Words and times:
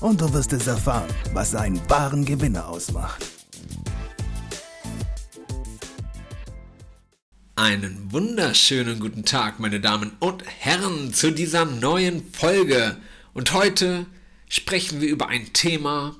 und 0.00 0.20
du 0.20 0.32
wirst 0.32 0.52
es 0.52 0.66
erfahren, 0.66 1.12
was 1.32 1.54
einen 1.54 1.80
wahren 1.90 2.24
Gewinner 2.24 2.68
ausmacht. 2.68 3.24
Einen 7.56 8.12
wunderschönen 8.12 9.00
guten 9.00 9.24
Tag, 9.24 9.58
meine 9.58 9.80
Damen 9.80 10.12
und 10.20 10.44
Herren, 10.46 11.12
zu 11.12 11.32
dieser 11.32 11.64
neuen 11.64 12.32
Folge. 12.32 12.96
Und 13.34 13.52
heute 13.52 14.06
sprechen 14.48 15.00
wir 15.00 15.08
über 15.08 15.26
ein 15.26 15.52
Thema, 15.52 16.14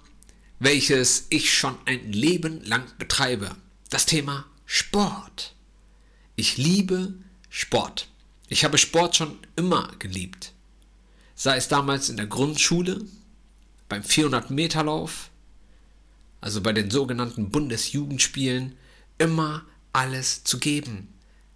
welches 0.59 1.27
ich 1.31 1.55
schon 1.55 1.77
ein 1.85 2.13
Leben 2.13 2.65
lang 2.65 2.83
betreibe. 2.99 3.55
Das 3.91 4.05
Thema 4.05 4.47
Sport. 4.67 5.55
Ich 6.35 6.57
liebe 6.57 7.15
Sport. 7.49 8.09
Ich 8.49 8.65
habe 8.65 8.77
Sport 8.77 9.15
schon 9.15 9.39
immer 9.55 9.93
geliebt. 10.01 10.53
Sei 11.37 11.57
es 11.57 11.69
damals 11.69 12.09
in 12.09 12.17
der 12.17 12.27
Grundschule, 12.27 13.05
beim 13.89 14.03
400 14.03 14.51
Meter 14.51 14.85
Lauf, 14.85 15.31
also 16.41 16.61
bei 16.61 16.73
den 16.73 16.91
sogenannten 16.91 17.51
Bundesjugendspielen, 17.51 18.77
immer 19.19 19.65
alles 19.93 20.45
zu 20.45 20.59
geben, 20.59 21.09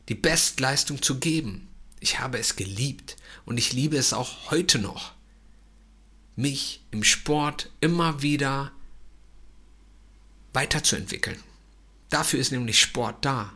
die 0.08 0.14
Bestleistung 0.14 1.02
zu 1.02 1.18
geben. 1.18 1.68
Ich 2.00 2.18
habe 2.18 2.38
es 2.38 2.56
geliebt 2.56 3.16
und 3.44 3.58
ich 3.58 3.72
liebe 3.72 3.96
es 3.96 4.12
auch 4.12 4.50
heute 4.50 4.78
noch, 4.78 5.12
mich 6.34 6.82
im 6.90 7.04
Sport 7.04 7.70
immer 7.80 8.22
wieder 8.22 8.72
weiterzuentwickeln. 10.52 11.38
Dafür 12.10 12.40
ist 12.40 12.52
nämlich 12.52 12.80
Sport 12.80 13.24
da. 13.24 13.52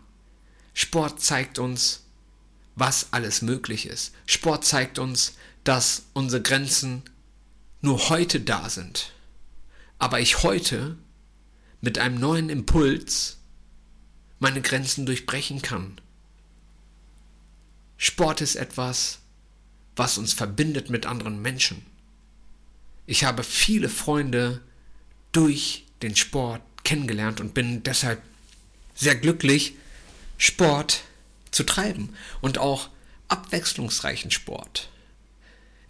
Sport 0.73 1.21
zeigt 1.21 1.59
uns, 1.59 2.05
was 2.75 3.09
alles 3.13 3.43
möglich 3.43 3.87
ist. 3.87 4.13
Sport 4.27 4.65
zeigt 4.65 4.99
uns, 4.99 5.35
dass 5.65 6.05
unsere 6.13 6.43
Grenzen 6.43 7.03
nur 7.81 8.09
heute 8.09 8.41
da 8.41 8.69
sind, 8.69 9.13
aber 9.99 10.21
ich 10.21 10.43
heute 10.43 10.97
mit 11.81 11.99
einem 11.99 12.19
neuen 12.19 12.49
Impuls 12.49 13.39
meine 14.39 14.61
Grenzen 14.61 15.07
durchbrechen 15.07 15.63
kann. 15.63 16.01
Sport 17.97 18.41
ist 18.41 18.57
etwas, 18.57 19.21
was 19.95 20.19
uns 20.19 20.35
verbindet 20.35 20.91
mit 20.91 21.07
anderen 21.07 21.41
Menschen. 21.41 21.85
Ich 23.07 23.25
habe 23.25 23.43
viele 23.45 23.89
Freunde 23.89 24.61
durch 25.33 25.87
den 26.03 26.17
Sport 26.17 26.63
kennengelernt 26.85 27.41
und 27.41 27.55
bin 27.55 27.83
deshalb 27.83 28.23
sehr 28.95 29.15
glücklich, 29.15 29.75
Sport 30.39 31.03
zu 31.51 31.65
treiben 31.65 32.15
und 32.41 32.59
auch 32.59 32.91
abwechslungsreichen 33.29 34.31
Sport. 34.31 34.91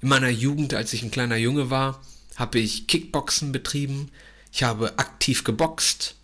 In 0.03 0.09
meiner 0.09 0.29
Jugend, 0.29 0.75
als 0.75 0.93
ich 0.93 1.03
ein 1.03 1.11
kleiner 1.11 1.37
Junge 1.37 1.71
war, 1.71 2.03
habe 2.37 2.59
ich 2.59 2.87
Kickboxen 2.87 3.51
betrieben. 3.51 4.11
Ich 4.53 4.63
habe 4.63 4.99
aktiv 4.99 5.43
geboxt, 5.43 6.17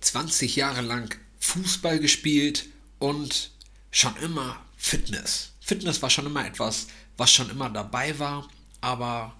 20 0.00 0.56
Jahre 0.56 0.80
lang 0.80 1.14
Fußball 1.38 2.00
gespielt 2.00 2.66
und 2.98 3.50
schon 3.90 4.16
immer 4.16 4.60
Fitness. 4.76 5.52
Fitness 5.60 6.02
war 6.02 6.10
schon 6.10 6.26
immer 6.26 6.44
etwas, 6.44 6.88
was 7.16 7.30
schon 7.32 7.50
immer 7.50 7.70
dabei 7.70 8.18
war, 8.18 8.48
aber 8.80 9.34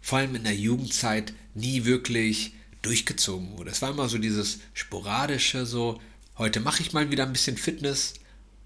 vor 0.00 0.18
allem 0.18 0.34
in 0.34 0.44
der 0.44 0.56
Jugendzeit 0.56 1.32
nie 1.54 1.84
wirklich 1.84 2.54
durchgezogen 2.82 3.56
wurde. 3.56 3.70
Es 3.70 3.82
war 3.82 3.90
immer 3.90 4.08
so 4.08 4.18
dieses 4.18 4.58
sporadische, 4.74 5.66
so 5.66 6.00
heute 6.38 6.60
mache 6.60 6.82
ich 6.82 6.92
mal 6.92 7.10
wieder 7.10 7.24
ein 7.24 7.32
bisschen 7.32 7.56
Fitness 7.56 8.14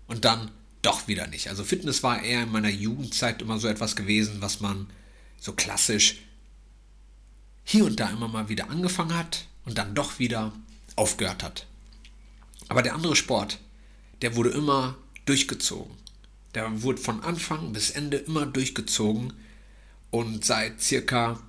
und 0.06 0.24
dann 0.24 0.50
doch 0.82 1.08
wieder 1.08 1.26
nicht. 1.26 1.48
Also 1.48 1.64
Fitness 1.64 2.02
war 2.02 2.22
eher 2.22 2.44
in 2.44 2.52
meiner 2.52 2.70
Jugendzeit 2.70 3.42
immer 3.42 3.58
so 3.58 3.68
etwas 3.68 3.96
gewesen, 3.96 4.40
was 4.40 4.60
man 4.60 4.86
so 5.38 5.52
klassisch 5.52 6.16
hier 7.64 7.84
und 7.84 8.00
da 8.00 8.10
immer 8.10 8.28
mal 8.28 8.48
wieder 8.48 8.70
angefangen 8.70 9.16
hat 9.16 9.46
und 9.64 9.78
dann 9.78 9.94
doch 9.94 10.18
wieder 10.18 10.52
aufgehört 10.96 11.42
hat. 11.42 11.66
Aber 12.68 12.82
der 12.82 12.94
andere 12.94 13.16
Sport, 13.16 13.58
der 14.22 14.36
wurde 14.36 14.50
immer 14.50 14.96
durchgezogen. 15.24 15.94
Der 16.54 16.82
wurde 16.82 17.00
von 17.00 17.22
Anfang 17.22 17.72
bis 17.72 17.90
Ende 17.90 18.16
immer 18.16 18.46
durchgezogen 18.46 19.32
und 20.10 20.44
seit 20.44 20.80
circa 20.80 21.40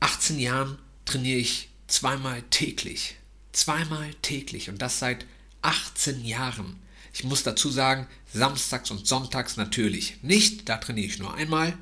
18 0.00 0.38
Jahren 0.38 0.78
trainiere 1.04 1.38
ich 1.38 1.68
zweimal 1.86 2.42
täglich. 2.50 3.16
Zweimal 3.52 4.14
täglich 4.22 4.68
und 4.68 4.80
das 4.80 4.98
seit 4.98 5.26
18 5.62 6.24
Jahren. 6.24 6.76
Ich 7.12 7.24
muss 7.24 7.42
dazu 7.42 7.70
sagen, 7.70 8.06
samstags 8.32 8.90
und 8.90 9.06
sonntags 9.06 9.56
natürlich 9.56 10.22
nicht, 10.22 10.68
da 10.68 10.78
trainiere 10.78 11.06
ich 11.06 11.18
nur 11.18 11.34
einmal, 11.34 11.76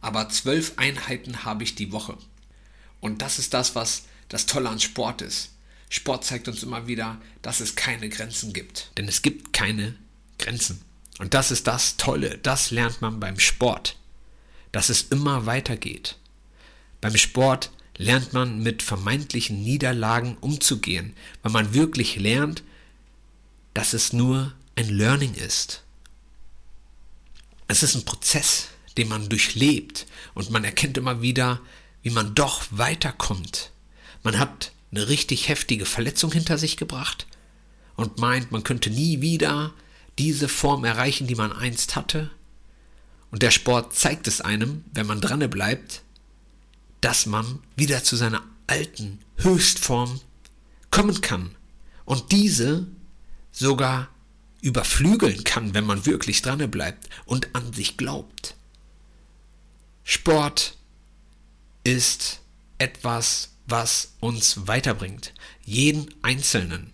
aber 0.00 0.28
zwölf 0.28 0.72
Einheiten 0.76 1.44
habe 1.44 1.62
ich 1.62 1.74
die 1.74 1.92
Woche. 1.92 2.16
Und 3.00 3.22
das 3.22 3.38
ist 3.38 3.54
das, 3.54 3.74
was 3.74 4.02
das 4.28 4.46
Tolle 4.46 4.68
an 4.68 4.80
Sport 4.80 5.22
ist. 5.22 5.50
Sport 5.88 6.24
zeigt 6.24 6.48
uns 6.48 6.62
immer 6.62 6.86
wieder, 6.86 7.20
dass 7.42 7.60
es 7.60 7.74
keine 7.74 8.08
Grenzen 8.08 8.52
gibt. 8.52 8.90
Denn 8.96 9.08
es 9.08 9.22
gibt 9.22 9.52
keine 9.52 9.96
Grenzen. 10.38 10.80
Und 11.18 11.34
das 11.34 11.50
ist 11.50 11.66
das 11.66 11.96
Tolle, 11.96 12.38
das 12.38 12.70
lernt 12.70 13.02
man 13.02 13.20
beim 13.20 13.38
Sport, 13.38 13.96
dass 14.72 14.88
es 14.88 15.02
immer 15.02 15.46
weitergeht. 15.46 16.16
Beim 17.00 17.16
Sport 17.16 17.70
lernt 17.98 18.32
man 18.32 18.62
mit 18.62 18.82
vermeintlichen 18.82 19.62
Niederlagen 19.62 20.38
umzugehen, 20.40 21.14
weil 21.42 21.52
man 21.52 21.74
wirklich 21.74 22.16
lernt, 22.16 22.62
dass 23.80 23.94
es 23.94 24.12
nur 24.12 24.52
ein 24.76 24.90
Learning 24.90 25.32
ist. 25.32 25.84
Es 27.66 27.82
ist 27.82 27.94
ein 27.94 28.04
Prozess, 28.04 28.68
den 28.98 29.08
man 29.08 29.30
durchlebt 29.30 30.06
und 30.34 30.50
man 30.50 30.64
erkennt 30.64 30.98
immer 30.98 31.22
wieder, 31.22 31.62
wie 32.02 32.10
man 32.10 32.34
doch 32.34 32.66
weiterkommt. 32.72 33.70
Man 34.22 34.38
hat 34.38 34.72
eine 34.90 35.08
richtig 35.08 35.48
heftige 35.48 35.86
Verletzung 35.86 36.30
hinter 36.30 36.58
sich 36.58 36.76
gebracht 36.76 37.26
und 37.96 38.18
meint, 38.18 38.52
man 38.52 38.64
könnte 38.64 38.90
nie 38.90 39.22
wieder 39.22 39.72
diese 40.18 40.48
Form 40.48 40.84
erreichen, 40.84 41.26
die 41.26 41.34
man 41.34 41.50
einst 41.50 41.96
hatte. 41.96 42.30
Und 43.30 43.40
der 43.40 43.50
Sport 43.50 43.94
zeigt 43.94 44.28
es 44.28 44.42
einem, 44.42 44.84
wenn 44.92 45.06
man 45.06 45.22
dranne 45.22 45.48
bleibt, 45.48 46.02
dass 47.00 47.24
man 47.24 47.60
wieder 47.76 48.04
zu 48.04 48.16
seiner 48.16 48.42
alten 48.66 49.20
Höchstform 49.38 50.20
kommen 50.90 51.22
kann. 51.22 51.54
Und 52.04 52.30
diese 52.30 52.86
sogar 53.52 54.08
überflügeln 54.62 55.44
kann, 55.44 55.74
wenn 55.74 55.84
man 55.84 56.06
wirklich 56.06 56.42
dran 56.42 56.70
bleibt 56.70 57.08
und 57.24 57.54
an 57.54 57.72
sich 57.72 57.96
glaubt. 57.96 58.56
Sport 60.04 60.76
ist 61.84 62.40
etwas, 62.78 63.50
was 63.66 64.14
uns 64.20 64.66
weiterbringt. 64.66 65.32
Jeden 65.64 66.12
Einzelnen. 66.22 66.92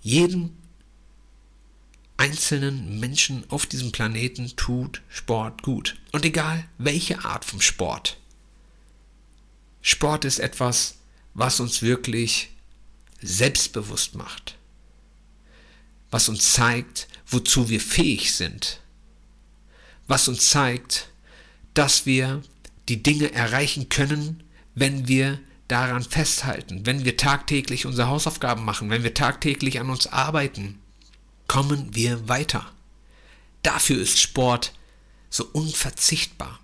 Jeden 0.00 0.56
einzelnen 2.16 2.98
Menschen 2.98 3.44
auf 3.50 3.66
diesem 3.66 3.92
Planeten 3.92 4.56
tut 4.56 5.02
Sport 5.08 5.62
gut. 5.62 5.96
Und 6.12 6.24
egal 6.24 6.66
welche 6.78 7.24
Art 7.24 7.44
vom 7.44 7.60
Sport. 7.60 8.18
Sport 9.82 10.24
ist 10.24 10.38
etwas, 10.38 10.96
was 11.34 11.60
uns 11.60 11.82
wirklich 11.82 12.50
selbstbewusst 13.20 14.14
macht 14.14 14.56
was 16.10 16.28
uns 16.28 16.52
zeigt, 16.52 17.08
wozu 17.26 17.68
wir 17.68 17.80
fähig 17.80 18.34
sind, 18.34 18.80
was 20.06 20.28
uns 20.28 20.48
zeigt, 20.50 21.08
dass 21.74 22.06
wir 22.06 22.42
die 22.88 23.02
Dinge 23.02 23.32
erreichen 23.32 23.88
können, 23.88 24.42
wenn 24.74 25.08
wir 25.08 25.40
daran 25.68 26.04
festhalten, 26.04 26.86
wenn 26.86 27.04
wir 27.04 27.16
tagtäglich 27.16 27.86
unsere 27.86 28.08
Hausaufgaben 28.08 28.64
machen, 28.64 28.90
wenn 28.90 29.02
wir 29.02 29.14
tagtäglich 29.14 29.80
an 29.80 29.90
uns 29.90 30.06
arbeiten, 30.06 30.78
kommen 31.48 31.94
wir 31.94 32.28
weiter. 32.28 32.70
Dafür 33.62 34.00
ist 34.00 34.20
Sport 34.20 34.72
so 35.28 35.44
unverzichtbar. 35.52 36.60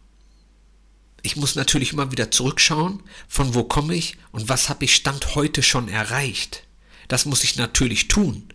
Ich 1.22 1.36
muss 1.36 1.54
natürlich 1.54 1.92
immer 1.92 2.10
wieder 2.12 2.30
zurückschauen, 2.30 3.02
von 3.28 3.54
wo 3.54 3.64
komme 3.64 3.94
ich 3.94 4.16
und 4.32 4.48
was 4.48 4.68
habe 4.68 4.84
ich 4.84 4.94
Stand 4.94 5.34
heute 5.34 5.62
schon 5.62 5.88
erreicht. 5.88 6.64
Das 7.08 7.26
muss 7.26 7.44
ich 7.44 7.56
natürlich 7.56 8.08
tun. 8.08 8.51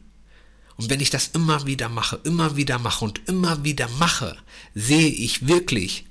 Und 0.78 0.90
wenn 0.90 1.00
ich 1.00 1.10
das 1.10 1.30
immer 1.34 1.66
wieder 1.66 1.90
mache, 1.90 2.20
immer 2.24 2.56
wieder 2.56 2.80
mache 2.80 3.04
und 3.04 3.28
immer 3.28 3.64
wieder 3.64 3.90
mache, 4.00 4.38
sehe 4.76 5.10
ich 5.10 5.48
wirklich 5.48 6.06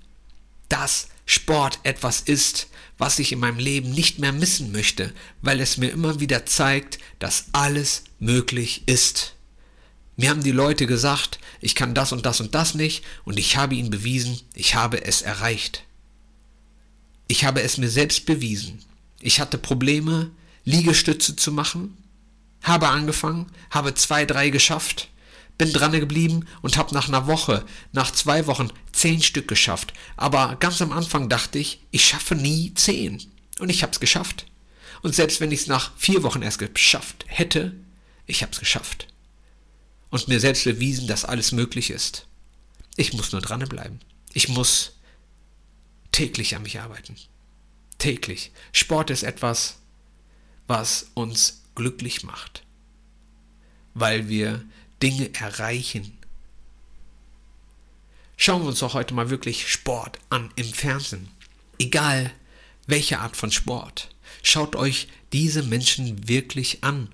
dass 0.69 1.09
Sport 1.25 1.81
etwas 1.83 2.21
ist, 2.21 2.69
was 2.99 3.19
ich 3.19 3.33
in 3.33 3.41
meinem 3.41 3.59
Leben 3.59 3.91
nicht 3.91 4.19
mehr 4.19 4.33
missen 4.33 4.73
möchte, 4.73 5.13
weil 5.43 5.61
es 5.61 5.77
mir 5.77 5.91
immer 5.91 6.21
wieder 6.21 6.47
zeigt, 6.47 6.99
dass 7.19 7.47
alles 7.53 8.05
möglich 8.19 8.83
ist. 8.87 9.35
Mir 10.17 10.31
haben 10.31 10.43
die 10.43 10.53
Leute 10.53 10.87
gesagt, 10.87 11.39
ich 11.61 11.75
kann 11.75 11.95
das 11.95 12.13
und 12.13 12.25
das 12.25 12.41
und 12.41 12.55
das 12.55 12.75
nicht, 12.75 13.05
und 13.25 13.39
ich 13.39 13.57
habe 13.57 13.75
ihnen 13.75 13.91
bewiesen, 13.91 14.41
ich 14.55 14.75
habe 14.75 15.05
es 15.05 15.21
erreicht. 15.21 15.85
Ich 17.29 17.45
habe 17.45 17.61
es 17.61 17.77
mir 17.77 17.91
selbst 17.91 18.25
bewiesen. 18.25 18.79
Ich 19.21 19.41
hatte 19.41 19.59
Probleme, 19.59 20.31
Liegestütze 20.65 21.37
zu 21.37 21.53
machen, 21.53 21.97
habe 22.67 22.89
angefangen, 22.89 23.47
habe 23.71 23.95
zwei, 23.95 24.25
drei 24.27 24.51
geschafft, 24.51 25.09
bin 25.57 25.73
dran 25.73 25.93
geblieben 25.93 26.47
und 26.63 26.77
habe 26.77 26.93
nach 26.95 27.09
einer 27.09 27.27
Woche, 27.27 27.65
nach 27.93 28.11
zwei 28.11 28.47
Wochen 28.47 28.71
zehn 28.93 29.23
Stück 29.23 29.49
geschafft. 29.49 29.95
Aber 30.17 30.57
ganz 30.57 30.83
am 30.83 30.93
Anfang 30.93 31.29
dachte 31.29 31.59
ich, 31.59 31.81
ich 31.93 32.05
schaffe 32.05 32.35
nie 32.35 32.75
zehn. 32.75 33.23
Und 33.59 33.71
ich 33.71 33.83
habe 33.83 33.93
es 33.93 34.01
geschafft. 34.01 34.47
Und 35.03 35.15
selbst 35.15 35.41
wenn 35.41 35.53
ich 35.53 35.61
es 35.61 35.67
nach 35.67 35.93
vier 35.97 36.23
Wochen 36.25 36.43
erst 36.43 36.59
geschafft 36.59 37.25
hätte, 37.29 37.75
ich 38.27 38.43
habe 38.43 38.53
es 38.53 38.59
geschafft. 38.59 39.07
Und 40.11 40.29
mir 40.29 40.41
selbst 40.41 40.65
bewiesen, 40.65 41.07
dass 41.07 41.25
alles 41.25 41.53
möglich 41.53 41.91
ist. 41.91 42.27
Ich 42.97 43.13
muss 43.13 43.33
nur 43.33 43.41
dranbleiben. 43.41 44.01
Ich 44.33 44.49
muss 44.49 44.93
täglich 46.13 46.57
an 46.57 46.63
mich 46.63 46.81
arbeiten. 46.81 47.17
Täglich. 47.99 48.51
Sport 48.73 49.11
ist 49.11 49.23
etwas, 49.23 49.77
was 50.67 51.11
uns 51.15 51.63
glücklich 51.77 52.25
macht. 52.25 52.65
Weil 53.95 54.29
wir 54.29 54.65
Dinge 55.01 55.33
erreichen. 55.35 56.19
Schauen 58.37 58.63
wir 58.63 58.69
uns 58.69 58.81
doch 58.81 58.95
heute 58.95 59.15
mal 59.15 59.31
wirklich 59.31 59.71
Sport 59.71 60.19
an 60.29 60.51
im 60.57 60.67
Fernsehen. 60.67 61.29
Egal 61.79 62.33
welche 62.87 63.19
Art 63.19 63.37
von 63.37 63.51
Sport. 63.51 64.11
Schaut 64.43 64.77
euch 64.77 65.09
diese 65.33 65.63
Menschen 65.63 66.29
wirklich 66.29 66.85
an. 66.85 67.09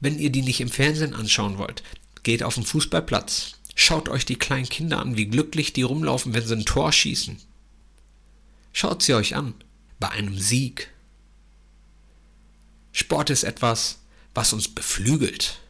Wenn 0.00 0.18
ihr 0.18 0.30
die 0.30 0.42
nicht 0.42 0.60
im 0.60 0.70
Fernsehen 0.70 1.14
anschauen 1.14 1.58
wollt, 1.58 1.82
geht 2.22 2.42
auf 2.42 2.54
den 2.54 2.64
Fußballplatz. 2.64 3.54
Schaut 3.74 4.08
euch 4.08 4.24
die 4.24 4.36
kleinen 4.36 4.68
Kinder 4.68 4.98
an, 4.98 5.16
wie 5.16 5.26
glücklich 5.26 5.72
die 5.72 5.82
rumlaufen, 5.82 6.34
wenn 6.34 6.46
sie 6.46 6.54
ein 6.56 6.64
Tor 6.64 6.92
schießen. 6.92 7.38
Schaut 8.72 9.02
sie 9.02 9.14
euch 9.14 9.36
an. 9.36 9.54
Bei 10.00 10.10
einem 10.10 10.38
Sieg. 10.38 10.90
Sport 12.98 13.30
ist 13.30 13.44
etwas, 13.44 14.00
was 14.34 14.52
uns 14.52 14.66
beflügelt. 14.66 15.60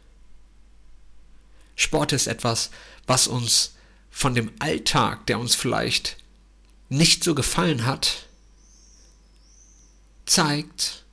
Sport 1.77 2.13
ist 2.13 2.27
etwas, 2.27 2.71
was 3.07 3.29
uns 3.29 3.75
von 4.11 4.35
dem 4.35 4.51
Alltag, 4.61 5.27
der 5.27 5.39
uns 5.39 5.55
vielleicht 5.55 6.17
nicht 6.89 7.23
so 7.23 7.35
gefallen 7.35 7.85
hat, 7.85 8.29
zeigt, 10.25 11.05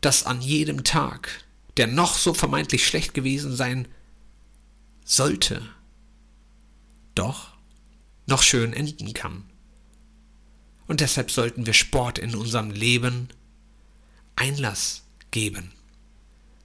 dass 0.00 0.26
an 0.26 0.42
jedem 0.42 0.84
Tag, 0.84 1.44
der 1.76 1.88
noch 1.88 2.16
so 2.16 2.34
vermeintlich 2.34 2.86
schlecht 2.86 3.12
gewesen 3.12 3.56
sein 3.56 3.88
sollte, 5.04 5.68
doch 7.16 7.50
noch 8.26 8.42
schön 8.42 8.72
enden 8.72 9.12
kann. 9.12 9.50
Und 10.86 11.00
deshalb 11.00 11.32
sollten 11.32 11.66
wir 11.66 11.74
Sport 11.74 12.20
in 12.20 12.36
unserem 12.36 12.70
Leben 12.70 13.28
Einlass 14.36 15.02
geben. 15.30 15.72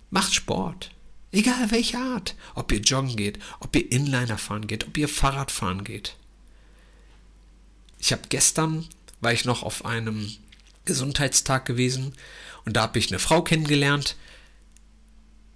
Macht 0.09 0.33
Sport. 0.33 0.91
Egal 1.31 1.71
welche 1.71 1.97
Art. 1.97 2.35
Ob 2.53 2.71
ihr 2.71 2.79
joggen 2.79 3.15
geht, 3.15 3.39
ob 3.59 3.75
ihr 3.75 3.91
Inliner 3.91 4.37
fahren 4.37 4.67
geht, 4.67 4.85
ob 4.85 4.97
ihr 4.97 5.09
Fahrrad 5.09 5.51
fahren 5.51 5.83
geht. 5.83 6.15
Ich 7.99 8.11
habe 8.11 8.23
gestern, 8.29 8.85
war 9.21 9.33
ich 9.33 9.45
noch 9.45 9.63
auf 9.63 9.85
einem 9.85 10.31
Gesundheitstag 10.85 11.65
gewesen 11.65 12.13
und 12.65 12.73
da 12.73 12.83
habe 12.83 12.99
ich 12.99 13.09
eine 13.09 13.19
Frau 13.19 13.41
kennengelernt, 13.41 14.15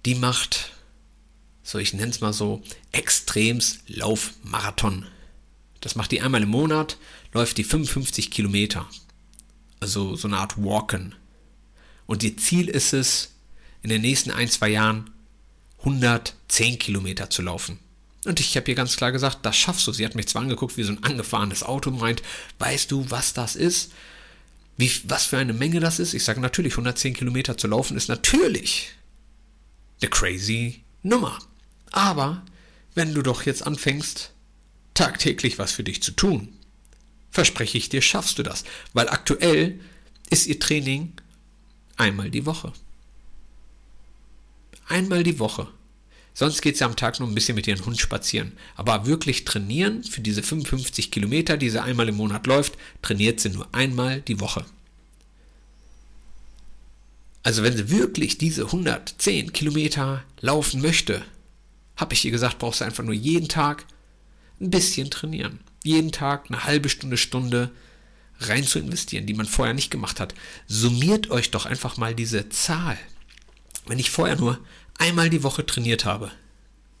die 0.06 0.14
macht, 0.14 0.72
so 1.62 1.78
ich 1.78 1.92
nenne 1.92 2.10
es 2.10 2.20
mal 2.20 2.32
so, 2.32 2.62
extrems 2.92 3.80
Laufmarathon. 3.86 5.06
Das 5.80 5.94
macht 5.94 6.10
die 6.10 6.20
einmal 6.20 6.42
im 6.42 6.48
Monat, 6.48 6.96
läuft 7.32 7.58
die 7.58 7.64
55 7.64 8.30
Kilometer. 8.30 8.88
Also 9.80 10.16
so 10.16 10.26
eine 10.26 10.38
Art 10.38 10.56
Walken. 10.56 11.14
Und 12.08 12.22
ihr 12.22 12.38
Ziel 12.38 12.68
ist 12.68 12.94
es, 12.94 13.34
in 13.82 13.90
den 13.90 14.00
nächsten 14.00 14.30
ein, 14.30 14.48
zwei 14.48 14.70
Jahren 14.70 15.10
110 15.80 16.78
Kilometer 16.78 17.28
zu 17.28 17.42
laufen. 17.42 17.78
Und 18.24 18.40
ich 18.40 18.56
habe 18.56 18.68
ihr 18.70 18.74
ganz 18.74 18.96
klar 18.96 19.12
gesagt, 19.12 19.44
das 19.46 19.56
schaffst 19.56 19.86
du. 19.86 19.92
Sie 19.92 20.04
hat 20.04 20.14
mich 20.14 20.26
zwar 20.26 20.42
angeguckt 20.42 20.76
wie 20.78 20.82
so 20.82 20.92
ein 20.92 21.04
angefahrenes 21.04 21.62
Auto 21.62 21.90
und 21.90 22.00
meint, 22.00 22.22
weißt 22.58 22.90
du, 22.90 23.10
was 23.10 23.34
das 23.34 23.54
ist? 23.56 23.92
Wie, 24.78 24.90
was 25.04 25.26
für 25.26 25.36
eine 25.36 25.52
Menge 25.52 25.80
das 25.80 25.98
ist? 25.98 26.14
Ich 26.14 26.24
sage 26.24 26.40
natürlich, 26.40 26.72
110 26.72 27.12
Kilometer 27.12 27.58
zu 27.58 27.68
laufen 27.68 27.96
ist 27.96 28.08
natürlich 28.08 28.92
eine 30.00 30.08
crazy 30.10 30.82
Nummer. 31.02 31.38
Aber 31.92 32.42
wenn 32.94 33.12
du 33.12 33.22
doch 33.22 33.42
jetzt 33.42 33.66
anfängst, 33.66 34.32
tagtäglich 34.94 35.58
was 35.58 35.72
für 35.72 35.84
dich 35.84 36.02
zu 36.02 36.12
tun, 36.12 36.56
verspreche 37.30 37.76
ich 37.76 37.90
dir, 37.90 38.00
schaffst 38.00 38.38
du 38.38 38.42
das. 38.42 38.64
Weil 38.94 39.10
aktuell 39.10 39.78
ist 40.30 40.46
ihr 40.46 40.58
Training 40.58 41.12
einmal 41.98 42.30
die 42.30 42.46
Woche. 42.46 42.72
Einmal 44.86 45.22
die 45.22 45.38
Woche. 45.38 45.68
Sonst 46.32 46.62
geht 46.62 46.76
sie 46.76 46.84
am 46.84 46.96
Tag 46.96 47.18
nur 47.18 47.28
ein 47.28 47.34
bisschen 47.34 47.56
mit 47.56 47.66
ihrem 47.66 47.84
Hund 47.84 48.00
spazieren. 48.00 48.52
Aber 48.76 49.06
wirklich 49.06 49.44
trainieren 49.44 50.04
für 50.04 50.20
diese 50.20 50.42
55 50.42 51.10
Kilometer, 51.10 51.56
die 51.56 51.68
sie 51.68 51.82
einmal 51.82 52.08
im 52.08 52.16
Monat 52.16 52.46
läuft, 52.46 52.78
trainiert 53.02 53.40
sie 53.40 53.50
nur 53.50 53.66
einmal 53.74 54.20
die 54.20 54.40
Woche. 54.40 54.64
Also 57.42 57.62
wenn 57.62 57.76
sie 57.76 57.90
wirklich 57.90 58.38
diese 58.38 58.66
110 58.66 59.52
Kilometer 59.52 60.22
laufen 60.40 60.80
möchte, 60.80 61.24
habe 61.96 62.14
ich 62.14 62.24
ihr 62.24 62.30
gesagt, 62.30 62.58
brauchst 62.58 62.80
du 62.80 62.84
einfach 62.84 63.04
nur 63.04 63.14
jeden 63.14 63.48
Tag 63.48 63.84
ein 64.60 64.70
bisschen 64.70 65.10
trainieren. 65.10 65.60
Jeden 65.82 66.12
Tag 66.12 66.46
eine 66.48 66.64
halbe 66.64 66.88
Stunde, 66.88 67.16
Stunde 67.16 67.70
rein 68.40 68.64
zu 68.64 68.78
investieren, 68.78 69.26
die 69.26 69.34
man 69.34 69.46
vorher 69.46 69.74
nicht 69.74 69.90
gemacht 69.90 70.20
hat. 70.20 70.34
Summiert 70.66 71.30
euch 71.30 71.50
doch 71.50 71.66
einfach 71.66 71.96
mal 71.96 72.14
diese 72.14 72.48
Zahl 72.48 72.98
wenn 73.88 73.98
ich 73.98 74.10
vorher 74.10 74.36
nur 74.36 74.60
einmal 74.98 75.30
die 75.30 75.42
Woche 75.42 75.66
trainiert 75.66 76.04
habe, 76.04 76.30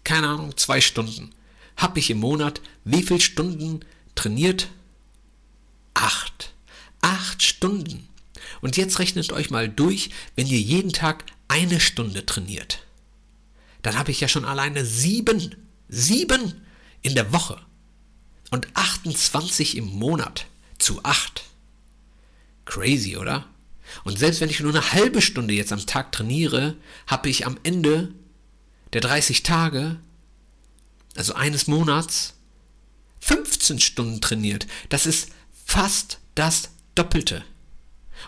keine 0.04 0.28
Ahnung, 0.28 0.56
zwei 0.56 0.80
Stunden, 0.80 1.30
habe 1.76 1.98
ich 1.98 2.10
im 2.10 2.18
Monat 2.18 2.60
wie 2.84 3.02
viele 3.02 3.20
Stunden 3.20 3.80
trainiert? 4.14 4.68
Acht. 5.94 6.52
Acht 7.02 7.42
Stunden. 7.42 8.08
Und 8.60 8.76
jetzt 8.76 8.98
rechnet 8.98 9.32
euch 9.32 9.50
mal 9.50 9.68
durch, 9.68 10.10
wenn 10.34 10.46
ihr 10.46 10.60
jeden 10.60 10.92
Tag 10.92 11.24
eine 11.46 11.78
Stunde 11.78 12.26
trainiert. 12.26 12.82
Dann 13.82 13.96
habe 13.96 14.10
ich 14.10 14.20
ja 14.20 14.28
schon 14.28 14.44
alleine 14.44 14.84
sieben, 14.84 15.54
sieben 15.88 16.60
in 17.02 17.14
der 17.14 17.32
Woche 17.32 17.60
und 18.50 18.66
28 18.74 19.76
im 19.76 19.86
Monat 19.86 20.46
zu 20.78 21.04
acht. 21.04 21.44
Crazy, 22.64 23.16
oder? 23.16 23.46
Und 24.04 24.18
selbst 24.18 24.40
wenn 24.40 24.50
ich 24.50 24.60
nur 24.60 24.74
eine 24.74 24.92
halbe 24.92 25.22
Stunde 25.22 25.54
jetzt 25.54 25.72
am 25.72 25.84
Tag 25.86 26.12
trainiere, 26.12 26.76
habe 27.06 27.28
ich 27.28 27.46
am 27.46 27.58
Ende 27.62 28.12
der 28.92 29.00
30 29.00 29.42
Tage, 29.42 29.96
also 31.16 31.34
eines 31.34 31.66
Monats, 31.66 32.34
15 33.20 33.80
Stunden 33.80 34.20
trainiert. 34.20 34.66
Das 34.88 35.06
ist 35.06 35.30
fast 35.64 36.18
das 36.34 36.70
Doppelte. 36.94 37.44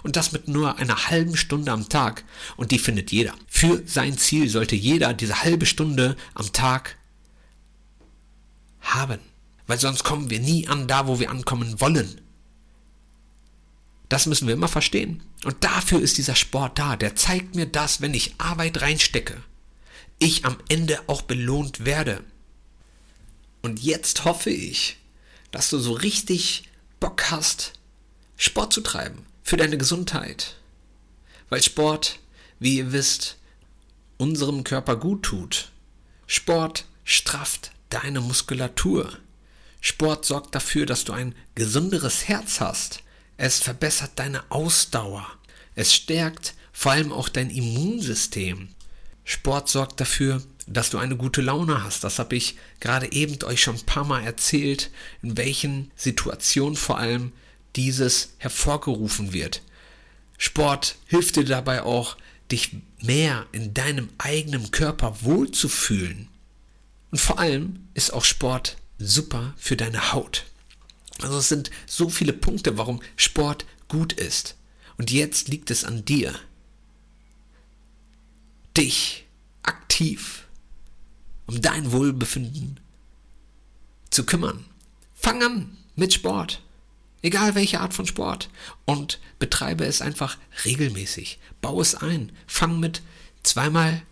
Und 0.02 0.16
das 0.16 0.32
mit 0.32 0.48
nur 0.48 0.78
einer 0.78 1.08
halben 1.08 1.36
Stunde 1.36 1.72
am 1.72 1.88
Tag. 1.88 2.24
Und 2.56 2.70
die 2.70 2.78
findet 2.78 3.10
jeder. 3.10 3.34
Für 3.48 3.82
sein 3.86 4.16
Ziel 4.18 4.48
sollte 4.48 4.76
jeder 4.76 5.14
diese 5.14 5.42
halbe 5.42 5.66
Stunde 5.66 6.16
am 6.34 6.52
Tag 6.52 6.96
haben. 8.80 9.18
Weil 9.66 9.78
sonst 9.78 10.04
kommen 10.04 10.30
wir 10.30 10.40
nie 10.40 10.68
an 10.68 10.88
da, 10.88 11.06
wo 11.06 11.18
wir 11.20 11.30
ankommen 11.30 11.80
wollen. 11.80 12.20
Das 14.10 14.26
müssen 14.26 14.48
wir 14.48 14.54
immer 14.54 14.68
verstehen. 14.68 15.22
Und 15.44 15.62
dafür 15.62 16.00
ist 16.00 16.18
dieser 16.18 16.34
Sport 16.34 16.78
da. 16.80 16.96
Der 16.96 17.14
zeigt 17.14 17.54
mir, 17.54 17.66
dass, 17.66 18.00
wenn 18.00 18.12
ich 18.12 18.34
Arbeit 18.38 18.82
reinstecke, 18.82 19.40
ich 20.18 20.44
am 20.44 20.58
Ende 20.68 20.98
auch 21.06 21.22
belohnt 21.22 21.84
werde. 21.84 22.22
Und 23.62 23.80
jetzt 23.80 24.24
hoffe 24.24 24.50
ich, 24.50 24.98
dass 25.52 25.70
du 25.70 25.78
so 25.78 25.92
richtig 25.92 26.64
Bock 26.98 27.30
hast, 27.30 27.74
Sport 28.36 28.72
zu 28.72 28.80
treiben 28.80 29.24
für 29.44 29.56
deine 29.56 29.78
Gesundheit. 29.78 30.56
Weil 31.48 31.62
Sport, 31.62 32.18
wie 32.58 32.78
ihr 32.78 32.90
wisst, 32.92 33.36
unserem 34.18 34.64
Körper 34.64 34.96
gut 34.96 35.22
tut. 35.22 35.70
Sport 36.26 36.84
strafft 37.04 37.70
deine 37.90 38.20
Muskulatur. 38.20 39.16
Sport 39.80 40.24
sorgt 40.24 40.52
dafür, 40.56 40.84
dass 40.84 41.04
du 41.04 41.12
ein 41.12 41.36
gesunderes 41.54 42.26
Herz 42.26 42.60
hast 42.60 43.04
es 43.40 43.58
verbessert 43.58 44.10
deine 44.16 44.42
Ausdauer. 44.50 45.26
Es 45.74 45.94
stärkt 45.94 46.52
vor 46.74 46.92
allem 46.92 47.10
auch 47.10 47.30
dein 47.30 47.48
Immunsystem. 47.48 48.68
Sport 49.24 49.70
sorgt 49.70 49.98
dafür, 49.98 50.42
dass 50.66 50.90
du 50.90 50.98
eine 50.98 51.16
gute 51.16 51.40
Laune 51.40 51.82
hast. 51.82 52.04
Das 52.04 52.18
habe 52.18 52.36
ich 52.36 52.58
gerade 52.80 53.10
eben 53.12 53.42
euch 53.44 53.62
schon 53.62 53.76
ein 53.76 53.86
paar 53.86 54.04
Mal 54.04 54.24
erzählt, 54.24 54.90
in 55.22 55.38
welchen 55.38 55.90
Situationen 55.96 56.76
vor 56.76 56.98
allem 56.98 57.32
dieses 57.76 58.34
hervorgerufen 58.36 59.32
wird. 59.32 59.62
Sport 60.36 60.96
hilft 61.06 61.36
dir 61.36 61.44
dabei 61.46 61.82
auch, 61.82 62.18
dich 62.52 62.76
mehr 63.00 63.46
in 63.52 63.72
deinem 63.72 64.10
eigenen 64.18 64.70
Körper 64.70 65.16
wohlzufühlen. 65.22 66.28
Und 67.10 67.18
vor 67.18 67.38
allem 67.38 67.88
ist 67.94 68.12
auch 68.12 68.24
Sport 68.24 68.76
super 68.98 69.54
für 69.56 69.78
deine 69.78 70.12
Haut. 70.12 70.44
Also 71.22 71.38
es 71.38 71.48
sind 71.48 71.70
so 71.86 72.08
viele 72.08 72.32
Punkte, 72.32 72.78
warum 72.78 73.00
Sport 73.16 73.66
gut 73.88 74.12
ist. 74.12 74.56
Und 74.96 75.10
jetzt 75.10 75.48
liegt 75.48 75.70
es 75.70 75.84
an 75.84 76.04
dir, 76.04 76.34
dich 78.76 79.26
aktiv 79.62 80.46
um 81.50 81.60
dein 81.60 81.90
Wohlbefinden 81.90 82.78
zu 84.10 84.24
kümmern. 84.24 84.64
Fang 85.14 85.42
an 85.42 85.76
mit 85.96 86.14
Sport. 86.14 86.62
Egal 87.22 87.56
welche 87.56 87.80
Art 87.80 87.92
von 87.92 88.06
Sport. 88.06 88.50
Und 88.84 89.18
betreibe 89.40 89.84
es 89.84 90.00
einfach 90.00 90.38
regelmäßig. 90.64 91.40
Bau 91.60 91.80
es 91.80 91.96
ein. 91.96 92.30
Fang 92.46 92.78
mit 92.78 93.02
zweimal 93.42 94.02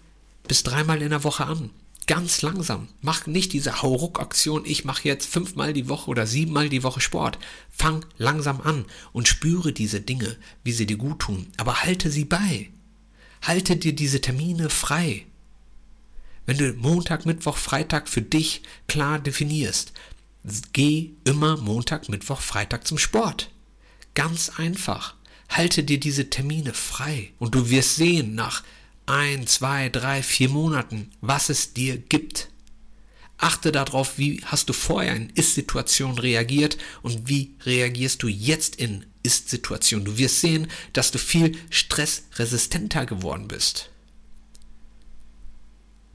bis 0.49 0.65
dreimal 0.65 1.01
in 1.01 1.11
der 1.11 1.23
Woche 1.23 1.47
an. 1.47 1.71
Ganz 2.09 2.41
langsam. 2.41 2.89
Mach 3.03 3.27
nicht 3.27 3.53
diese 3.53 3.83
Hauruck-Aktion, 3.83 4.65
ich 4.65 4.87
mache 4.87 5.07
jetzt 5.07 5.27
fünfmal 5.27 5.75
die 5.75 5.91
Woche 5.91 6.09
oder 6.09 6.27
siebenmal 6.27 6.71
die 6.71 6.83
Woche 6.83 7.03
Sport. 7.03 7.39
Fang 7.69 8.03
langsam 8.17 8.63
an 8.63 8.87
und 9.13 9.29
spüre 9.29 9.75
diese 9.75 10.01
Dinge, 10.01 10.39
wie 10.65 10.73
sie 10.73 10.87
dir 10.87 10.97
gut 10.97 11.19
tun. 11.19 11.49
Aber 11.59 11.83
halte 11.83 12.11
sie 12.11 12.25
bei. 12.25 12.71
Halte 13.43 13.77
dir 13.77 13.95
diese 13.95 14.23
Termine 14.23 14.71
frei. 14.71 15.27
Wenn 16.47 16.57
du 16.57 16.73
Montag, 16.73 17.27
Mittwoch, 17.27 17.59
Freitag 17.59 18.09
für 18.09 18.23
dich 18.23 18.63
klar 18.87 19.19
definierst, 19.19 19.93
geh 20.73 21.11
immer 21.25 21.59
Montag, 21.59 22.09
Mittwoch, 22.09 22.41
Freitag 22.41 22.87
zum 22.87 22.97
Sport. 22.97 23.51
Ganz 24.15 24.53
einfach. 24.57 25.15
Halte 25.51 25.85
dir 25.85 26.01
diese 26.01 26.31
Termine 26.31 26.73
frei 26.73 27.33
und 27.39 27.55
du 27.55 27.69
wirst 27.69 27.97
sehen 27.97 28.35
nach 28.35 28.63
ein, 29.09 29.47
zwei, 29.47 29.89
drei, 29.89 30.23
vier 30.23 30.51
Monaten, 30.51 31.11
was 31.21 31.49
es 31.49 31.73
dir 31.73 31.97
gibt. 31.97 32.51
Achte 33.39 33.73
darauf, 33.73 34.19
wie 34.19 34.43
hast 34.45 34.69
du 34.69 34.73
vorher 34.73 35.15
in 35.15 35.31
Ist-Situationen 35.31 36.19
reagiert 36.19 36.77
und 37.03 37.29
wie 37.29 37.55
reagierst 37.65 38.23
du 38.23 38.29
jetzt 38.29 38.77
in 38.77 39.07
Ist-Situationen. 39.23 40.05
Du 40.05 40.19
wirst 40.19 40.41
sehen, 40.41 40.69
dass 40.93 41.11
du 41.11 41.19
viel 41.19 41.57
stressresistenter 41.71 43.07
geworden 43.07 43.49
bist. 43.49 43.91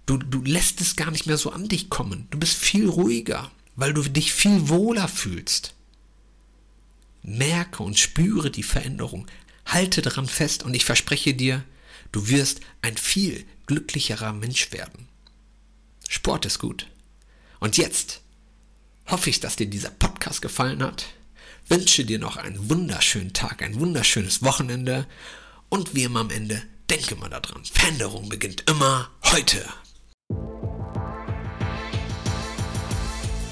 Du, 0.06 0.18
du 0.18 0.42
lässt 0.42 0.82
es 0.82 0.96
gar 0.98 1.12
nicht 1.12 1.26
mehr 1.26 1.38
so 1.38 1.52
an 1.52 1.70
dich 1.70 1.90
kommen. 1.90 2.28
Du 2.30 2.38
bist 2.38 2.56
viel 2.56 2.90
ruhiger, 2.90 3.52
weil 3.76 3.94
du 3.94 4.04
dich 4.04 4.34
viel 4.34 4.68
wohler 4.68 5.08
fühlst. 5.08 5.74
Merke 7.24 7.84
und 7.84 7.98
spüre 7.98 8.52
die 8.52 8.64
Veränderung. 8.64 9.28
Halte 9.66 10.02
daran 10.02 10.28
fest 10.28 10.64
und 10.64 10.74
ich 10.74 10.84
verspreche 10.84 11.34
dir, 11.34 11.64
du 12.14 12.30
wirst 12.30 12.62
ein 12.82 12.96
viel 12.96 13.46
glücklicherer 13.66 14.32
Mensch 14.32 14.72
werden. 14.72 15.10
Sport 16.08 16.46
ist 16.46 16.60
gut. 16.60 16.88
Und 17.60 17.78
jetzt 17.78 18.22
hoffe 19.08 19.30
ich, 19.30 19.42
dass 19.42 19.58
dir 19.58 19.68
dieser 19.68 19.90
Podcast 19.90 20.42
gefallen 20.42 20.82
hat. 20.82 21.08
Wünsche 21.68 22.06
dir 22.06 22.20
noch 22.20 22.38
einen 22.38 22.70
wunderschönen 22.70 23.34
Tag, 23.34 23.62
ein 23.62 23.80
wunderschönes 23.80 24.44
Wochenende 24.44 25.08
und 25.70 25.96
wie 25.96 26.04
immer 26.04 26.22
am 26.22 26.30
Ende, 26.30 26.62
denke 26.90 27.16
mal 27.16 27.30
daran, 27.30 27.64
Veränderung 27.66 28.30
beginnt 28.30 28.70
immer 28.70 29.10
heute. 29.32 29.66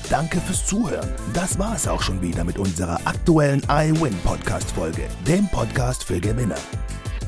Danke 0.09 0.41
fürs 0.41 0.67
Zuhören. 0.67 1.09
Das 1.33 1.57
war 1.57 1.73
es 1.73 1.87
auch 1.87 2.01
schon 2.01 2.21
wieder 2.21 2.43
mit 2.43 2.57
unserer 2.57 2.99
aktuellen 3.07 3.63
iWin 3.69 4.17
Podcast 4.25 4.69
Folge, 4.71 5.07
dem 5.25 5.47
Podcast 5.47 6.03
für 6.03 6.19
Gewinner. 6.19 6.59